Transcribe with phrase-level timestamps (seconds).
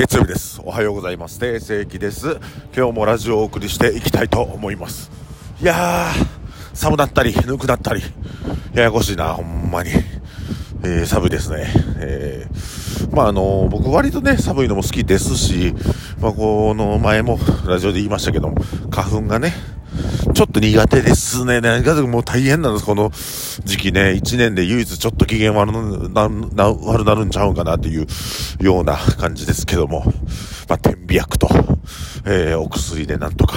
[0.00, 0.62] 月曜日です。
[0.64, 1.38] おはようございます。
[1.38, 2.40] 定世紀です。
[2.74, 5.10] 今日もラジオをお送りしていきたいと思います。
[5.60, 8.00] いやー寒なったりぬくなったり
[8.72, 9.90] ややこしいなほんまに、
[10.84, 11.66] えー、寒いですね。
[11.98, 15.74] えー、まああの僕割とね寒いのも好きですし
[16.18, 18.54] まあこの前もラジオで言いましたけども
[18.90, 19.52] 花粉がね
[20.34, 21.60] ちょっと苦手ですね。
[21.60, 23.10] 何かもう大変なんです、この
[23.64, 24.14] 時期ね。
[24.14, 28.06] 一年で唯一ちょっと機嫌悪なな悪なるんちゃうかなっていう
[28.60, 30.04] ような感じですけども。
[30.70, 31.48] まあ、天秤薬と、
[32.26, 33.56] えー、お薬でなんとか、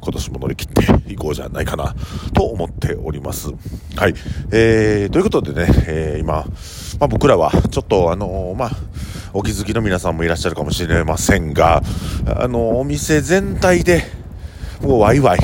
[0.00, 1.96] 今年も乗り切っていこうじゃないかな、
[2.32, 3.48] と思っております。
[3.96, 4.14] はい。
[4.52, 6.44] えー、ということでね、えー、今、
[7.00, 8.70] まあ、僕らは、ちょっとあのー、まあ、
[9.32, 11.82] お気づきの皆さんもいらっしゃるかもしれませんが、
[12.24, 14.04] あのお店全体で、
[14.84, 15.40] もうワイワイ、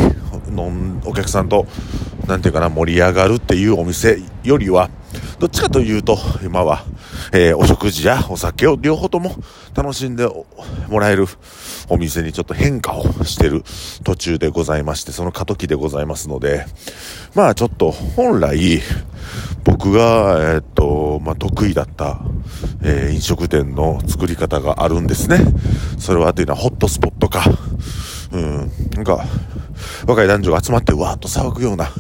[0.51, 0.71] の
[1.05, 1.67] お客さんと、
[2.27, 4.91] なんていうかな、盛り上がるっていうお店よりは、
[5.39, 6.85] どっちかというと、今は、
[7.33, 9.35] えー、お食事やお酒を両方とも
[9.75, 10.29] 楽しんで
[10.89, 11.27] もらえる
[11.89, 13.65] お店にちょっと変化をしてる
[14.05, 16.67] 途中でございまして、その過渡期でございますので、
[17.35, 18.83] まあちょっと本来、
[19.65, 22.21] 僕が、えー、っと、まあ得意だった、
[22.83, 25.39] えー、飲食店の作り方があるんですね。
[25.99, 27.45] それはというのはホットスポットか、
[28.33, 29.25] うん、なんか、
[30.07, 31.91] 若い男女が集まってわーっと騒ぐような、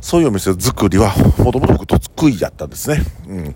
[0.00, 3.02] そういうお店作りは、もともと僕得意だったんですね。
[3.26, 3.54] うん。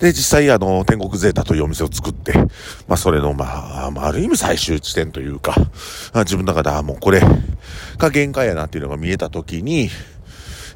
[0.00, 2.32] で、実際、あの、天国ゼータというお店を作って、
[2.88, 5.54] まあ、それの、まあ、まあ、ある意味最終地点というか、
[6.14, 7.20] 自分の中で、あもうこれ
[7.98, 9.88] が限界やなっていうのが見えたときに、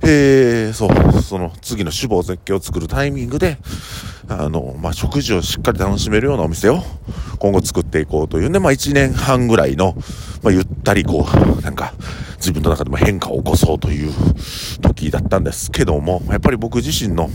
[0.03, 3.59] えー、そう、その次の首謀絶景を作るタイミングで、
[4.29, 6.83] あの、まあ、食事をしっかり楽しめるようなお店を
[7.39, 9.95] 今後作っていこうというんで、まあ、1年半ぐらいの、
[10.43, 11.27] まあ、ゆったりこ
[11.59, 11.95] う、なんか、
[12.39, 14.13] 自分の中でも変化を起こそうという
[14.81, 17.29] 時だったんですけども、やっぱり僕自身の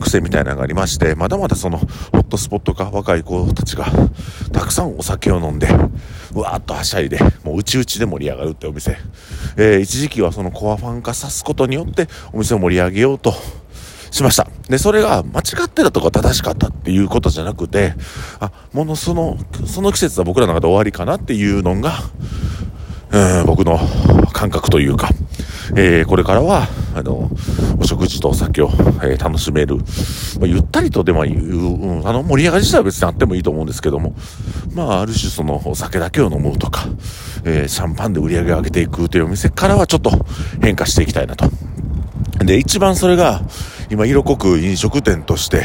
[0.00, 3.86] 癖みたいなのがありまして、まだまだそのホットスポットか若い子たちが
[4.52, 5.68] たくさんお酒を飲んで、
[6.34, 8.96] うわーっとはしゃいで、もう内々で盛り上がるってお店。
[9.56, 13.34] えー、一時期はそのコアファン化さすことによってお店を盛り上げようと
[14.10, 14.48] しました。
[14.68, 17.94] で、それが間違ってたとか正しかったっていうことじゃなくて、
[18.40, 19.36] あ、ものその、
[19.66, 21.94] その季節は僕らの中で終わりかなっていうのが、
[23.10, 23.78] うん、僕の
[24.32, 25.08] 感覚というか、
[25.76, 27.30] えー、これからは、あの、
[27.80, 28.68] お食事とお酒を、
[29.02, 29.76] えー、楽しめる。
[29.76, 29.82] ま
[30.44, 34.14] あ、ゆったりとでも言う、うん、あの、盛り上がり自体は別にあってもいいと思うんですけども、
[34.74, 36.86] まあ、ある種その、お酒だけを飲むとか、
[37.44, 40.10] えー、シャンパンで売り上げを上げていくというお店からはちょっと
[40.60, 41.46] 変化していきたいなと。
[42.44, 43.42] で、一番それが、
[43.90, 45.64] 今色濃く飲食店として、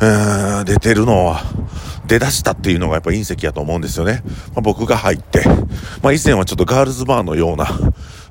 [0.00, 1.42] ー、出てるのは、
[2.10, 4.24] 出だしたっていうのがやっぱ隕石やと思うんですよね。
[4.48, 5.44] まあ、僕が入って、
[6.02, 7.68] まあ、以前はちょっとガールズバーのような、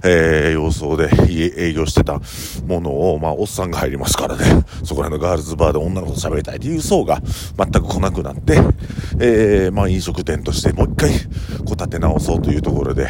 [0.04, 2.20] えー、様相で営業してた
[2.68, 7.22] ものを、まあ、おっさんが入りますからね、そこら辺のガールズバーで女の子と喋りたいっていう層が
[7.58, 8.58] 全く来なくなって、
[9.22, 11.12] えー、まあ、飲食店としてもう一回、
[11.60, 13.08] こう立て直そうというところで、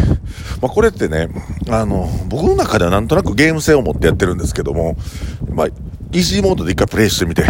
[0.62, 1.30] まあ、これってね、
[1.68, 4.96] あの、僕の中ではなんとなくゲーム性を持ってやってるんですけども、
[5.52, 7.44] まあ、イージーモードで一回プレイしてみて、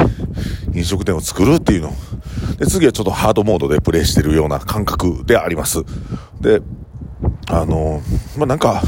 [0.74, 1.94] 飲食店を作るっていうのを。
[2.60, 5.84] で、次はちょっとハードモードでプレイしてるような感覚であります。
[6.42, 6.62] で、
[7.48, 8.02] あの、
[8.38, 8.82] まあ、なんか、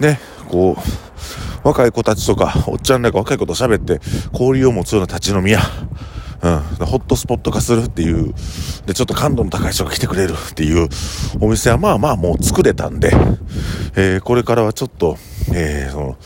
[0.00, 0.18] ね、
[0.48, 4.00] こう、若い子たちとか、おっちゃんらが若い子と喋って
[4.32, 5.60] 交流を持つような立ち飲み屋、
[6.42, 8.34] うん、ホットスポット化するっていう、
[8.86, 10.88] で、ちょっと感度の高い人が来てくれるっていう
[11.40, 13.12] お店はまあまあもう作れたんで、
[13.94, 15.16] えー、これからはちょっと、
[15.52, 16.16] えー、その、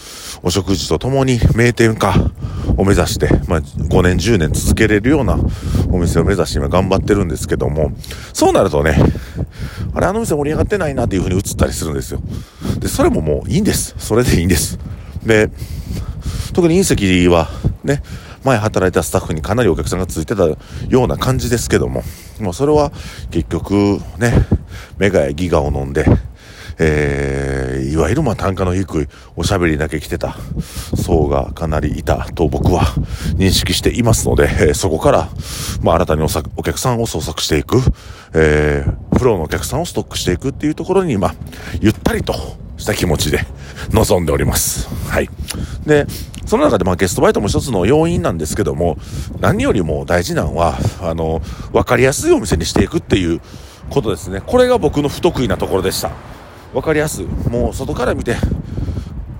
[0.42, 2.14] お食事とともに名店化
[2.76, 5.38] を目指して、まあ、5年、10年続けれるような
[5.90, 7.92] お店を目指して今頑張ってるんですけども、
[8.32, 8.96] そうなるとね、
[9.94, 12.20] あれ、あの店盛り上がってないなっていう風に映ったりするんですよ。
[12.78, 13.94] で、それももういいんです。
[13.98, 14.78] それでいいんです。
[15.24, 15.50] で、
[16.52, 17.48] 特に隕石は
[17.82, 18.02] ね、
[18.44, 20.56] 前働いたスタッフにかなりお客さんがついてたよ
[20.91, 22.02] うな感じですけども、
[22.41, 22.92] もうそれは
[23.30, 24.46] 結局ね、
[24.98, 26.04] メガやギガを飲んで、
[26.78, 30.36] えー、いわゆるまあ単価の低いおしゃべりだけ来てた
[30.96, 32.82] 層がかなりいたと僕は
[33.36, 35.28] 認識していますので、えー、そこから、
[35.82, 36.26] まあ新たにお
[36.56, 37.78] お客さんを捜索していく、
[38.34, 41.34] えー、プロのお客さんをストックしていくっていうところに、ま、
[41.80, 42.34] ゆったりと
[42.77, 43.41] した気持ちで
[43.91, 44.88] 臨んでおります。
[45.09, 45.28] はい。
[45.86, 46.06] で、
[46.47, 48.98] その中でまあゲストバイトも一つの要因なんですけども、
[49.41, 51.41] 何よりも大事なのは、あの、
[51.72, 53.41] わかりやすいお店にしていくっていう
[53.91, 54.41] ことですね。
[54.44, 56.10] これが僕の不得意なところでした。
[56.74, 57.24] 分かりやすい。
[57.24, 58.36] もう外から見て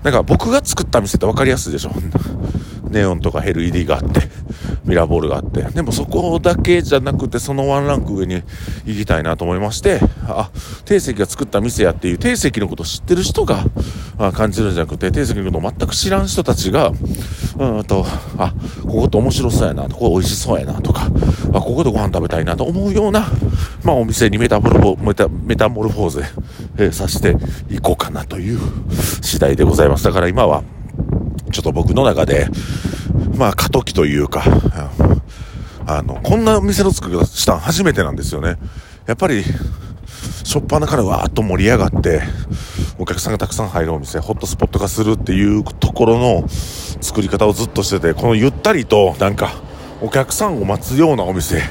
[0.03, 1.91] なんか僕が作った店って分かりやすいでしょ。
[2.89, 4.21] ネオンとか LED があって。
[4.85, 8.43] ミラーボールがあって、でもそこだけじゃなくて、そのワンランク上に
[8.85, 10.51] 行きたいなと思いまして、あ、
[10.85, 13.65] 定石が作った店やっていう定石のことを知ってる人が
[14.33, 16.91] 感じるんじゃなくて、定石のことを全く知らん人たちが、
[17.57, 18.05] うんと、
[18.37, 18.53] あ、
[18.83, 21.09] ここって面白そうやな、ここ美味しそうやなとか、
[21.53, 23.27] あ、ここでご飯食べたいなと思うような、
[23.83, 26.25] まあお店にメタモルフォメタメタモルフォーゼ、
[26.77, 27.35] えー、さして
[27.73, 28.59] いこうかなという
[29.21, 30.03] 次第でございます。
[30.03, 30.63] だから今は、
[31.51, 32.47] ちょっと僕の中で、
[33.37, 34.43] まあ過渡期というか、
[35.87, 38.57] あの、こんな店の作り方したん初めてなんですよね。
[39.05, 39.43] やっぱり、
[40.43, 42.21] しょっぱなからわーっと盛り上がって、
[42.97, 49.53] お客さんがたくさん入るお店、ホットスポット化するっていうところの作り方をずっとしてて、このゆったりと、なんか、
[50.01, 51.61] お客さんを待つようなお店、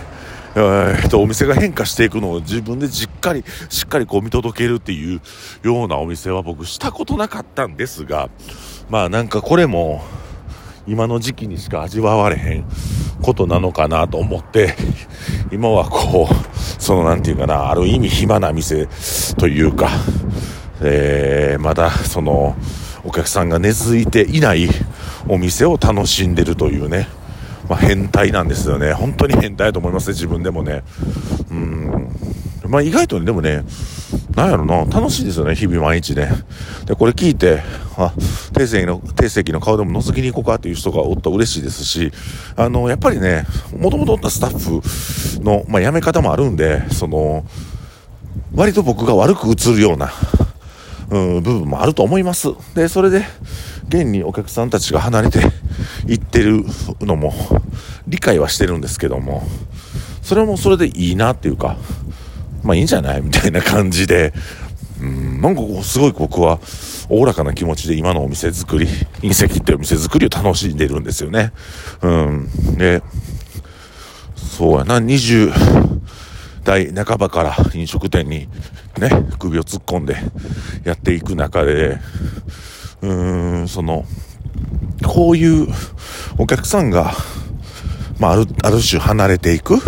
[0.57, 5.21] えー、と、お店が変化していくのを自分でじっかり、しっかりこう見届けるっていう
[5.63, 8.31] ようなお店は僕したことなかったんですが、
[8.89, 10.03] まあなんかこれも、
[10.87, 12.65] 今の時期にしか味わわれへん
[13.23, 14.75] ことなのかなと思って、
[15.51, 18.87] 今はこう、そのなんていうかな、ある意味暇な店
[19.39, 19.89] というか、
[20.83, 22.55] えー、まだその、
[23.05, 24.69] お客さんが根付いていない
[25.29, 27.09] お店を楽しんでるというね、
[27.69, 28.93] まあ、変態なんですよね。
[28.93, 30.83] 本当に変態だと思いますね、自分でもね。
[31.51, 32.09] うん。
[32.69, 33.63] まあ、意外とね、でもね、
[34.35, 36.29] なんやろな、楽しいですよね、日々毎日ね。
[36.87, 37.63] で、これ聞いて、
[37.97, 38.13] あ、
[38.53, 42.11] 定石の、定石の顔でも覗きに行こうかっていう人がおったら嬉しいですし、
[42.57, 43.47] あの、やっぱりね、
[43.79, 47.45] もともとおったスタッフの、まあ、辞め方もあるんで、その、
[48.55, 50.13] 割と僕が悪く映るような、
[51.11, 52.49] うん、部分もあると思います。
[52.75, 53.25] で、それで、
[53.89, 55.41] 現にお客さんたちが離れて
[56.09, 56.65] いってる
[57.01, 57.33] のも、
[58.09, 59.45] 理解はしてるんですけども、
[60.23, 61.77] それもそれでいいなっていうか、
[62.65, 63.23] まあいいんじゃない？
[63.23, 64.33] みたいな感じで、
[65.01, 66.59] うん、なんかすごい僕は、
[67.09, 68.87] おおらかな気持ちで今のお店作り、
[69.21, 71.53] 隕石っていうお店作りを楽しんでるんですよね。
[72.01, 72.49] うん。
[72.79, 73.03] で、
[74.37, 75.53] そうやな、20
[76.65, 78.49] 代半ばから飲食店に
[78.99, 80.17] ね、首を突っ込んで
[80.85, 81.99] やっていく中で、
[83.03, 84.07] うーん、その、
[85.05, 85.69] こういう
[86.39, 87.13] お客さんが、
[88.19, 89.81] まあ、ある、ある種離れていくっ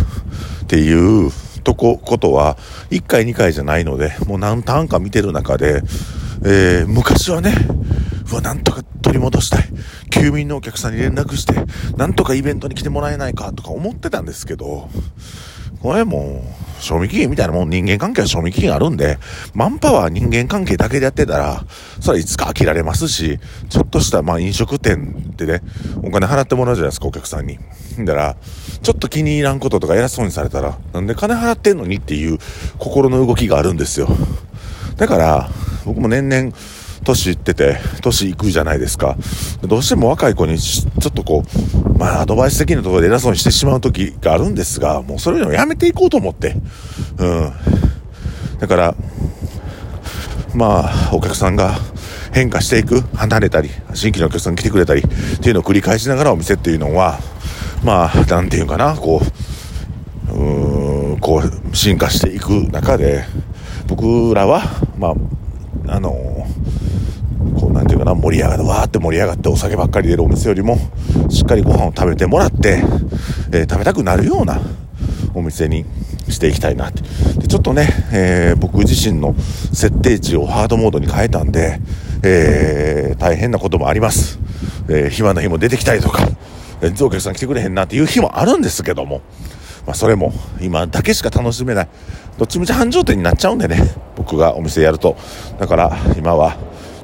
[0.66, 0.92] てい
[1.26, 1.30] う
[1.66, 2.56] とこ、ことは、
[2.90, 5.82] 1回2回じゃないので、もう何ターンか見てる中で、
[6.44, 7.52] えー、昔はね、
[8.30, 9.64] うわ、なんとか取り戻したい。
[10.10, 11.54] 休眠のお客さんに連絡して、
[11.96, 14.88] なんとかイベントに来てもらえないかとか思ってたんですけど、
[15.80, 19.18] これもう、賞味期限みたいなもん人間関係は賞味期限あるんで、
[19.54, 21.64] マンパワー人間関係だけでやってたら、
[22.00, 23.38] それはいつか飽きられますし、
[23.68, 25.62] ちょっとしたまあ飲食店でね、
[26.02, 27.58] お金払ってもらうじゃないですか、お客さんに。
[27.98, 28.36] だから、
[28.82, 32.38] ちょっと気に入らんこととか偉そうにされたら、なんで金払ってんのにっていう
[32.78, 34.08] 心の動きがあるんですよ。
[34.96, 35.50] だから、
[35.84, 36.52] 僕も年々、
[37.04, 39.16] 年いってて、年いくじゃないですか。
[39.62, 46.56] どうしても若い子にちょっとこう、まあアドバイス的なところで偉そうにしてしまう時があるんですが、もうそれでもやめていこうと思って。
[47.18, 47.52] うん。
[48.58, 48.94] だから、
[50.54, 51.74] まあ、お客さんが
[52.32, 57.18] 変化していく、離れたり、新規のお客さん来てくれたりっていうのを繰り返しながらお店っていうのは、
[57.84, 59.20] まあ、なんていうかな、こ
[60.32, 63.24] う、う、こう、進化していく中で、
[63.86, 64.62] 僕らは、
[64.98, 65.14] まあ、
[65.88, 66.46] あの、
[67.58, 70.78] こう、なんていうかな、盛り上がる、わーって盛り上がってお酒ばっかり出るお店よりも、
[71.28, 72.82] しっかりご飯を食べてもらって、
[73.52, 74.60] えー、食べたくなるような
[75.34, 75.84] お店に
[76.28, 77.02] していきたいなって。
[77.40, 79.34] で、ちょっとね、えー、僕自身の
[79.72, 81.80] 設定値をハードモードに変えたんで、
[82.22, 84.38] えー、大変なこともあります。
[84.88, 86.28] え、暇な日も出てきたりとか、
[86.80, 89.20] 全然お客さん来てくれへんなっていう日もあるんですけども、
[89.86, 91.88] まあ、それも今だけしか楽しめない。
[92.38, 93.78] どっちみち繁盛店になっちゃうんでね、
[94.16, 95.16] 僕がお店やると。
[95.58, 96.56] だから今は、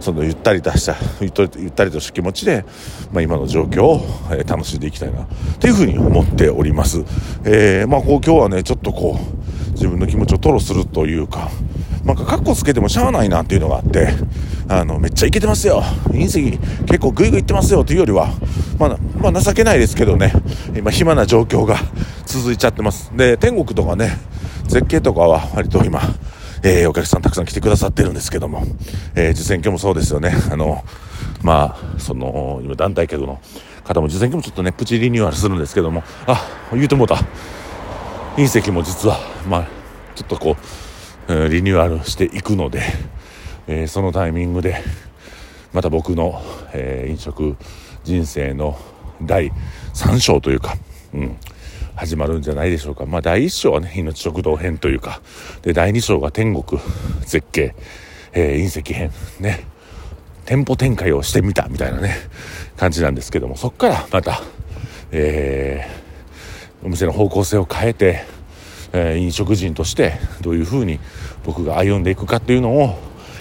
[0.02, 2.64] そのゆったりとしたゆったりとした気持ちで、
[3.12, 4.00] まあ、今の状況を、
[4.32, 5.26] え、楽しんでいきたいな
[5.60, 7.04] というふうに思っております。
[7.44, 11.50] えー、まあ、こう今日はねちょっとこう自分の気持ちを吐露するというか、
[12.04, 14.08] なんかカッコつけてもしゃあないなっていうのがあって、
[14.68, 15.82] あの、めっちゃいけてますよ。
[16.08, 18.28] 隕石結構グイグイいってますよというよりは、
[18.78, 18.98] まあ、
[19.30, 20.32] まあ、情けないですけどね、
[20.76, 21.76] 今暇な状況が
[22.26, 23.12] 続いちゃってます。
[23.16, 24.18] で、天国とかね、
[24.66, 26.00] 絶景とかは割と今、
[26.64, 28.62] えー、お客さんたくさん来てくださってるんですけども、
[29.16, 30.32] えー、受選挙もそうですよね。
[30.50, 30.84] あの、
[31.42, 33.40] まあ、その、今団体客の
[33.84, 37.16] 方も受選挙もちょっとね、プチリニューアルするんですけども、あ、言うてもうた。
[38.36, 39.66] 隕石も実は、まあ、
[40.14, 40.56] ちょっとこ
[41.28, 42.82] う、リニューアルしていくので、
[43.66, 44.82] えー、そのタイミングで、
[45.72, 46.40] また僕の、
[46.72, 47.56] えー、飲食
[48.04, 48.78] 人生の
[49.20, 49.50] 第
[49.94, 50.76] 3章というか、
[51.12, 51.36] うん、
[51.94, 53.06] 始まるんじゃないでしょうか。
[53.06, 55.20] まあ、第1章はね、命食堂編というか、
[55.62, 56.80] で、第2章が天国
[57.24, 57.74] 絶景、
[58.32, 59.64] えー、隕石編、ね、
[60.44, 62.16] 店舗展開をしてみたみたいなね、
[62.76, 64.42] 感じなんですけども、そっからまた、
[65.12, 65.86] え
[66.84, 68.24] お店の方向性を変えて、
[68.92, 70.98] えー、飲食人としてどういうふうに
[71.44, 72.98] 僕が歩んでいくかっていうのを、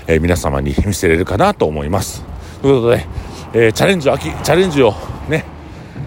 [0.07, 2.23] えー、皆様に見せれるかなと思います。
[2.61, 3.05] ということで、
[3.53, 4.93] えー、チャレンジをチャレンジを
[5.27, 5.43] ね、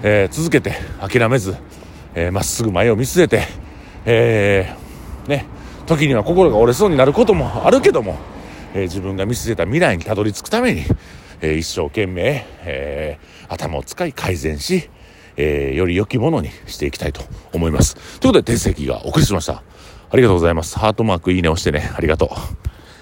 [0.03, 1.57] え続けて諦めず、
[2.15, 3.43] えー、っすぐ前を見据えて、
[4.07, 4.75] え
[5.27, 5.47] ね、
[5.87, 8.19] 時には心が折れそうになることもあるけども、
[8.75, 10.85] え自分が見据えた未来にたどり着くために、
[11.41, 13.19] え一生懸命、え
[13.49, 14.89] 頭を使い改善し、
[15.37, 17.95] えー、より良きものにしていきたいと思います。
[18.21, 19.63] ということで、定石がお送りしました。
[20.11, 20.79] ありがとうございます。
[20.79, 21.91] ハートマークいいね押してね。
[21.97, 22.29] ありがとう。